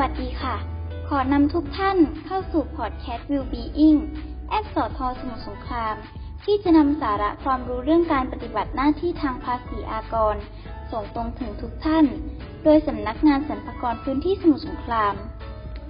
[0.00, 0.56] วัสดีค่ะ
[1.08, 3.98] ขอนำทุกท่านเข้าสู่พอดแคสต์ Will Being
[4.50, 5.94] แอปสอทอสมุทรสงคราม
[6.44, 10.36] ที่จะนำสาระความรู้เรื่องการปฏิบัติหน้าที่ทางภาษีอากร
[10.90, 12.04] ส่งตรงถึงทุกท่าน
[12.64, 15.14] โดยสำนักงานสรรพากรพื้นที่สมุทรสงคราม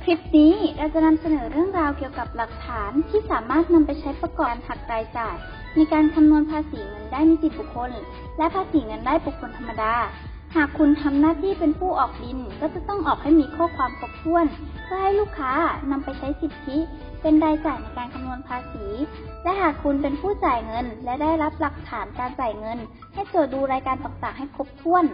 [0.02, 5.36] คลิปนี้เราจะนำเสนอเรื่องราวเกี่ยวกับหลักฐานที่สามารถนำไปใช้ประกอบการหักรายจ่าย
[5.74, 7.90] ในการคำนวณภาษีเงินได้นิติบุคคล
[8.38, 9.94] และภาษีเงินได้บุคคลธรรมดา
[10.54, 14.46] หากคุณทำหน้าที่เป็นผู้ออกบิน ก็จะต้องออกให้มีข้อความครบถ้วน
[14.84, 15.52] เพื่อให้ลูกค้า
[15.90, 16.78] นำไปใช้สิทธิ
[17.22, 18.86] เป็นรายจ่ายในการคำนวณภาษี
[19.42, 22.78] และหากคุณเป็นผู้จ่ายเงิน และได้รับหลักฐานการจ่ายเงิน
[23.14, 25.04] ให้ตรวจดูรายการต่างๆให้ครบถ้วน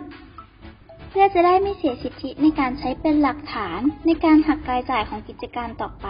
[1.11, 6.09] เพื่อจะได้ไม่เสียสิทธิในการใช้เป็นหลักฐานในการหักรายจ่ายของกิจการต่อไป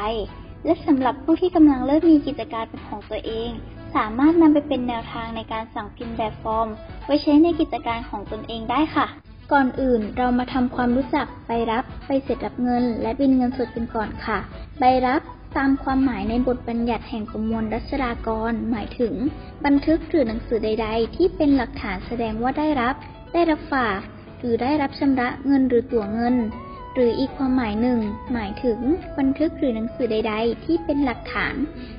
[0.65, 3.51] และสำหรับผู้ที่กำลังเริ่มมีกิจการเป็นของตัวเอง
[3.97, 6.69] สามารถนำไปเป็นแนวทางในการสั่งพิมพ์แบบฟอร์ม
[7.11, 9.07] ว้ใช้ในกิจการของตนเองได้ค่ะ
[9.53, 14.39] ก่อนอื่นเรามาทำความรู้จักใบรับใบเสร็จรับเงิน และบินเงินสดกันก่อนค่ะ
[14.81, 15.23] ใบรับ
[15.57, 19.15] ตามความหมายในบทบัญญัติแห่งประมวลรัชดากร หมายถึง
[19.65, 22.95] บันทึกหรือหนังสือใด ๆ ที่เป็นหลักฐานแสดงว่าได้รับ
[23.33, 24.01] ได้รับฝาก
[24.39, 26.37] หรือได้รับชำระเงินหรือตั๋วเงิน
[26.95, 27.99] หรืออีกความหมายหนึ่ง
[28.33, 28.79] หมายถึง
[29.19, 31.55] บันทึกหรือหนังสือใด ๆ ที่เป็นหลักฐาน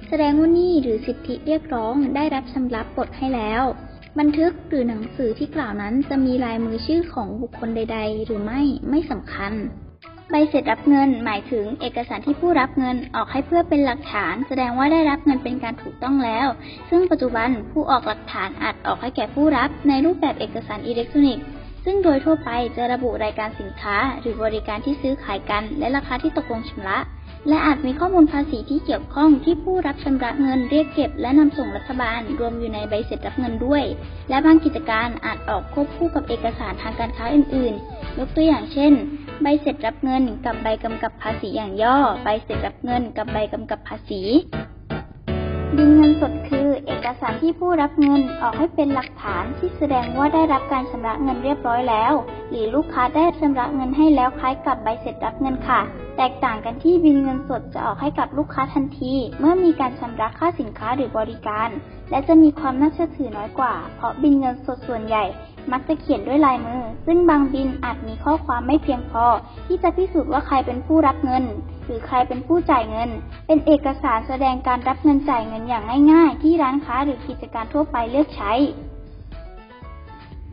[0.08, 3.64] แสดงว่านี้หรือสิทธิเรียกร้องได้รับชำระปลดให้แล้ว
[4.20, 9.54] บันทึกหรือหนังสือที่กล่าวนั้นจะมีลายมือชื่อของบุคคลใด ๆ หรือไม่ไม่สำคัญ
[10.30, 16.48] ใบเสร็จรับเงิน หมายถึงเอกสารที่ผู้รับเงินออกให้เพื่อเป็นหลักฐาน แสดงว่าได้รับเงินเป็นการถูกต้องแล้ว
[16.90, 21.46] ซึ่งปัจจุบันผู้ออกหลักฐานอาจออกให้แก่ผู้รับในรูปแบบเอกสารอิเล็กทรอนิกส์
[21.86, 26.98] ซึ่งโดยทั่วไปจะระบุรายการสินค้า หรือบริการที่ซื้อขายกัน และราคาที่ตกลงชำระ
[27.48, 33.84] และอาจมีข้อมูลภาษีที่เกี่ยวข้องที่ผู้รับชำระเงินเรียกเก็บ และนำส่งรัฐบาล รวมอยู่ในใบเสร็จรับเงินด้วย
[34.30, 38.94] และบางกิจการอาจออกควบคู่กับเอกสารทางการค้าอื่น ๆ ยกตัวอย่างเช่น
[39.42, 44.22] ใบเสร็จรับเงินกับใบกำกับภาษีอย่างย่อ ใบเสร็จรับเงินกับใบกำกับภาษี
[45.78, 52.14] บินเงินสดคือ เอกสารที่ผู้รับเงินออกให้เป็นหลักฐานที่แสดงว่าได้รับการชำระเงินเรียบร้อยแล้ว
[52.50, 55.80] หรือลูกค้าได้ชำระเงินให้แล้วคล้ายกับใบเสร็จรับเงินค่ะ
[56.18, 61.70] แตกต่างกันที่บินเงินสดจะออกให้กับลูกค้าทันที เมื่อมีการชำระค่าสินค้าหรือบริการ
[62.12, 65.24] และจะมีความน่าเชื่อถือน้อยกว่า เพราะบินเงินสดส่วนใหญ่
[65.72, 69.26] มักจะเขียนด้วยลายมือ ซึ่งบางบินอาจมีข้อความไม่เพียงพอ
[69.68, 71.44] ที่จะพิสูจน์ว่าใครเป็นผู้รับเงิน
[71.92, 73.10] รือใครเป็นผู้จ่ายเงิน
[73.48, 78.52] เป็นเอกสารแสดงการรับเงินจ่ายเงินอย่างง่าย ๆ ที่ร้านค้าหรือกิจการทั่วไปเลือกใช้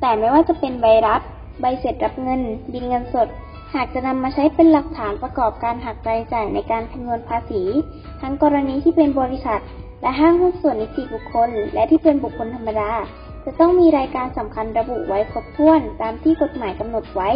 [0.00, 1.20] แต่ไม่ว่าจะเป็นใบรับ
[1.60, 2.40] ใบเสร็จรับเงิน
[2.72, 3.28] บินเงินสด
[3.74, 7.62] หากจะนำมาใช้เป็นหลักฐานประกอบการหักรายจ่ายในการคำนวณภาษี
[8.20, 9.60] ทั้งกรณีที่เป็นบริษัท
[10.02, 12.90] และห้างหุ้นส่วนนิติบุคคล และที่เป็นบุคคลธรรมดา
[13.44, 17.30] จะต้องมีรายการสำคัญระบุไว้ครบถ้วนตามที่กฎหมายกำหนดไว้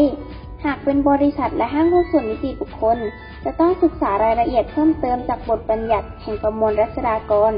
[0.65, 2.99] หากเป็นบริษัทและห้างหุ้นส่วนนิติบุคคล
[3.45, 7.53] จะต้องศึกษารายละเอียดเพิ่มเติมจากบทบัญญัติแห่งประมวลรัษฎากร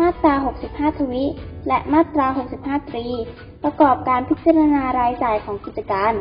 [0.00, 0.34] มาตรา
[0.66, 1.24] 65 ทวิ
[1.68, 2.26] และมาตรา
[2.58, 3.06] 65 ตรี
[3.64, 6.12] ประกอบการพิจารณารายจ่ายของกิจการ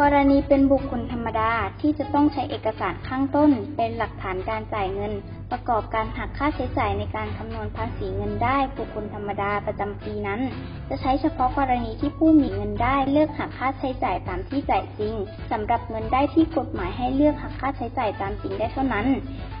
[0.00, 5.12] กรณีเป็นบุคคลธรรมดาที่จะต้องใช้เอกสารข้างต้นเป็นหลักฐานการจ่ายเงิน
[5.50, 10.40] ประกอบการหักค่าใช้จ่ายในการคำนวณภาษีเงินได้บุคคลธรรมดาประจำปีนั้น
[10.88, 15.14] จะใช้เฉพาะกรณีที่ผู้มีเงินได้เลือกหักค่าใช้จ่ายตามที่จ่ายจริง
[15.50, 19.06] สำหรับเงินได้ที่กฎหมายให้เลือกหักค่าใช้จ่ายตามจริงได้เท่านั้น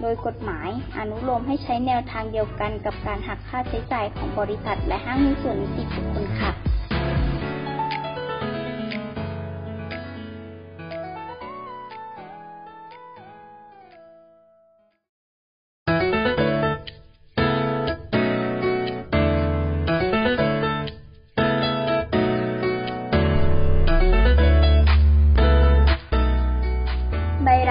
[0.00, 6.69] โดยกฎหมายอนุโลมให้ใช้แนวทางเดียวกันกับการหักค่าใช้จ่ายของบริษัทและห้างหุ้นส่วนนิติบุคคลค่ะ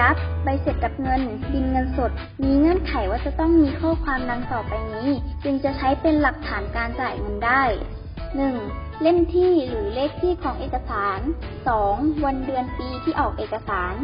[0.00, 1.22] รับ ใบเสร็จรับเงิน
[1.52, 2.10] บินเงินสด
[2.42, 5.10] มีเงื่อนไขว่าจะต้องมีข้อความดังต่อไปนี้
[5.44, 7.62] จึงจะใช้เป็นหลักฐานการจ่ายเงินได้
[8.28, 9.02] 1.
[9.02, 11.20] เล่มที่หรือเลขที่ของเอกสาร
[11.72, 12.24] 2.
[12.24, 13.94] วันเดือนปีที่ออกเอกสาร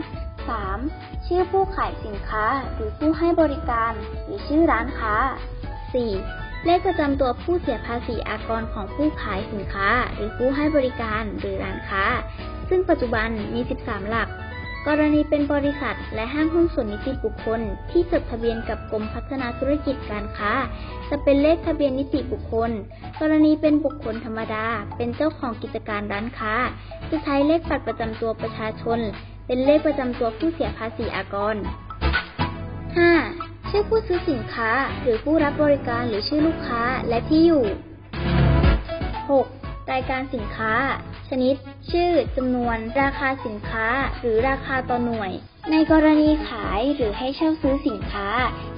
[0.58, 1.26] 3.
[1.26, 3.92] ชื่อผู้ขายสินค้าหรือผู้ให้บริการ
[4.25, 5.14] หรือชื่อร้านค้า
[5.90, 6.64] 4.
[6.64, 12.04] เลขประจำตัวผู้เสียภาษีอากรของผู้ขายสินค้า หรือผู้ให้บริการหรือร้านค้า
[12.69, 14.28] ซึ่งปัจจุบันมี 13 หลัก
[14.88, 17.60] กรณีเป็นบริษัท และห้างหุ้นส่วนนิติบุคคล
[17.90, 20.52] ที่จดทะเบียนกับกรมพัฒนาธุรกิจการค้า
[21.10, 22.70] จะเป็นเลขทะเบียนนิติบุคคล
[23.20, 24.66] กรณีเป็นบุคคลธรรมดา
[24.96, 26.54] เป็นเจ้าของกิจการร้านค้า
[27.10, 28.98] จะใช้เลขบัตรประจำตัวประชาชน
[29.46, 31.56] เป็นเลขประจำตัวผู้เสียภาษีอากร
[32.86, 33.68] 5.
[33.70, 34.70] ชื่อผู้ซื้อสินค้า
[35.02, 37.64] หรือผู้รับบริการหรือชื่อลูกค้าและที่อยู่
[39.18, 39.92] 6.
[39.92, 40.72] รายการสินค้า
[41.28, 41.54] ชนิด
[41.90, 43.86] ชื่อจำนวน ราคาสินค้า
[44.20, 45.32] หรือราคาต่อหน่วย
[45.70, 48.28] ในกรณีขายหรือให้เช่าซื้อสินค้า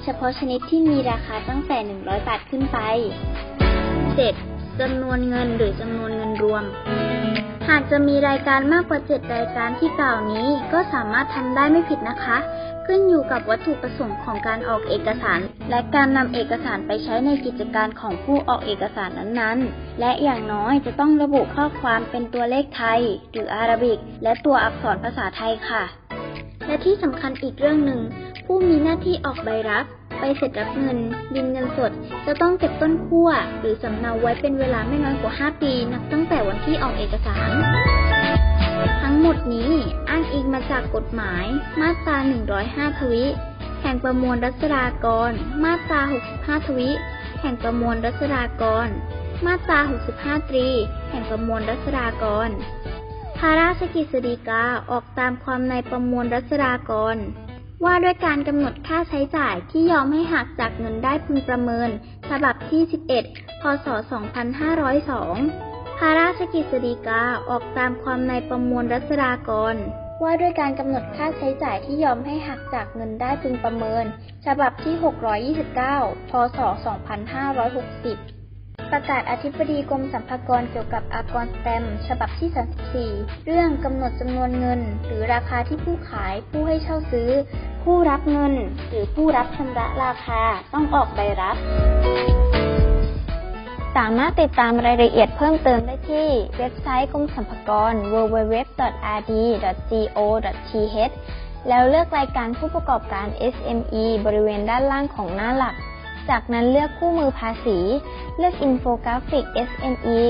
[0.02, 2.78] เฉพาะชนิดที่มีราคาตั้งแต่ 100 บาทขึ้นไป
[4.20, 4.80] 7.
[4.80, 6.64] จำนวนเงินหรือจำนวนเงินรวม
[7.68, 12.38] หากจะมีรายการมากกว่า 7 รายการที่กล่าวนี้ ก็สามารถทำได้ไม่ผิดนะคะ
[12.86, 23.00] ขึ้นอยู่กับวัตถุประสงค์ของการออกเอกสาร และการนำเอกสารไปใช้ในกิจการของผู้ออกเอกสารนั้นๆ และอย่างน้อยจะต้องระบุข้อความเป็นตัวเลขไทย
[23.32, 25.84] หรืออาราบิก และตัวอักษรภาษาไทยค่ะ
[26.66, 28.00] และที่สำคัญอีกเรื่องหนึ่ง
[28.44, 29.84] ผู้มีหน้าที่ออกใบรับ
[30.18, 30.98] ใบเสร็จรับเงิน
[31.34, 31.92] บินเงินสด
[32.26, 37.50] จะต้องเก็บต้นขั้วหรือสำเนาไว้เป็นเวลาไม่น้อยกว่า 5 ปี นับตั้งแต่วันที่ออกเอกสาร
[39.02, 39.72] ทั้งหมดนี้
[40.08, 41.44] อ้างอิงมาจากกฎหมาย
[41.80, 42.16] มาตรา
[42.58, 43.24] 105 ทวิ
[43.82, 45.30] แห่งประมวลรัษฎากร
[45.64, 46.00] มาตรา
[46.32, 46.90] 65 ทวิ
[47.40, 48.88] แห่งประมวลรัษฎากร
[49.46, 49.78] มาตรา
[50.12, 50.68] 65 ตรี
[51.10, 52.48] แห่งประมวลรัษฎากร
[53.38, 57.16] พระราชกฤษฎีกาออกตามความในประมวลรัษฎากร
[57.84, 61.90] ว่าด้วยการกำหนดค่าใช้จ่ายที่ยอมให้หักจากเงินได้พึงประเมิน
[62.30, 62.82] ฉบับที่
[63.22, 63.86] 11 พศ
[64.72, 69.74] 2502 พระราชกฤษฎีกาออกตามความในประมวลรัษฎากร
[70.22, 74.04] ว่าด้วยการกำหนดค่าใช้จ่ายที่ยอมให้หักจากเงินได้พึงประเมิน
[74.46, 74.94] ฉบับที่
[75.56, 78.38] 629 พศ 2560
[78.92, 87.30] ประกาศอธิบดีกรมสรรพากรเกี่ยวกับอากรสแตมฉบับที่ 34 เรื่องกำหนดจำนวนเงิน หรือราคาที่ผู้ขายผู้ให้เช่าซื้อ
[87.82, 88.52] ผู้รับเงิน
[88.88, 90.42] หรือผู้รับชำระราคา
[90.72, 91.56] ต้องออกใบรับ
[93.96, 96.28] สามารถติดตามรายละเอียดเพิ่มเติมได้ที่
[96.58, 98.74] เว็บไซต์กรมสรรพากร www.rd.go.th
[101.68, 105.74] แล้วเลือกรายการผู้ประกอบการ SME บริเวณด้านล่างของหน้าหลัก
[106.30, 107.78] จากนั้นเลือกคู่มือภาษี
[108.38, 110.20] เลือกอินโฟกราฟิก SME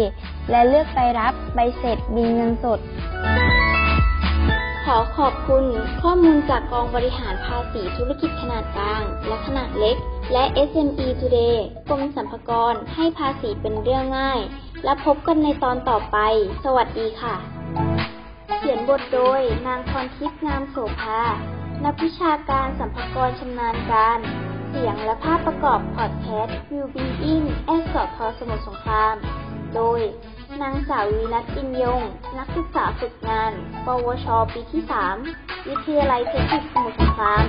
[0.50, 2.78] และเลือกใบรับ ใบเสร็จบิลเงินสด
[4.92, 5.64] ขอขอบคุณ
[6.02, 9.96] ข้อมูลจากกองบริหารภาษีธุรกิจขนาดกลางและขนาดเล็ก
[10.32, 11.56] และ SME Today
[11.88, 14.40] กรมสรรพากรให้ภาษีเป็นเรื่องง่าย
[14.84, 16.18] และพบกันในตอนต่อไป
[16.64, 17.36] สวัสดีค่ะ
[18.56, 21.20] เขียนบทโดยนางพรทิพย์งามโสภา
[21.84, 24.18] นักวิชาการสัมภากรชำนาญการ
[24.68, 29.14] เสียงและภาพประกอบพอดแคสต์ Will Being แอสสทสมุทรสงคราม
[29.74, 30.00] โดย
[30.62, 32.02] นางสาววีนัทอินยง
[32.38, 33.52] นักศึกษาฝึกงาน
[33.86, 34.82] ปวช ปีที่
[35.26, 37.44] 3 วิทยาลัยเทคนิคสมุทรสงคราม